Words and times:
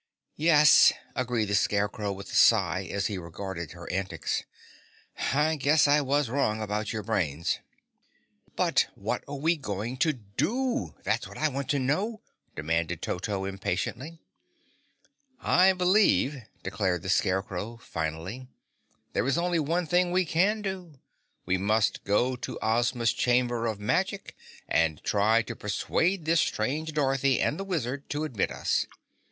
"Yes," 0.37 0.93
agreed 1.15 1.45
the 1.45 1.53
Scarecrow 1.53 2.11
with 2.11 2.31
a 2.31 2.35
sigh 2.35 2.89
as 2.91 3.05
he 3.05 3.19
regarded 3.19 3.73
her 3.73 3.87
antics, 3.91 4.43
"I 5.31 5.57
guess 5.57 5.87
I 5.87 6.01
was 6.01 6.27
wrong 6.27 6.59
about 6.59 6.91
your 6.91 7.03
brains." 7.03 7.59
"But 8.55 8.87
what 8.95 9.23
are 9.27 9.35
we 9.35 9.55
going 9.57 9.97
to 9.97 10.13
do? 10.13 10.95
That's 11.03 11.27
what 11.27 11.37
I 11.37 11.49
want 11.49 11.69
to 11.69 11.77
know," 11.77 12.21
demanded 12.55 13.03
Toto 13.03 13.45
impatiently. 13.45 14.17
"I 15.39 15.71
believe," 15.73 16.45
declared 16.63 17.03
the 17.03 17.09
Scarecrow 17.09 17.77
finally, 17.77 18.47
"there 19.13 19.27
is 19.27 19.37
only 19.37 19.59
one 19.59 19.85
thing 19.85 20.11
we 20.11 20.25
can 20.25 20.63
do. 20.63 20.95
We 21.45 21.59
must 21.59 22.03
go 22.05 22.35
to 22.37 22.57
Ozma's 22.59 23.13
Chamber 23.13 23.67
of 23.67 23.79
Magic 23.79 24.35
and 24.67 24.99
try 25.03 25.43
to 25.43 25.55
persuade 25.55 26.25
this 26.25 26.41
strange 26.41 26.91
Dorothy 26.93 27.39
and 27.39 27.59
the 27.59 27.63
Wizard 27.63 28.09
to 28.09 28.23
admit 28.23 28.49
us. 28.51 28.87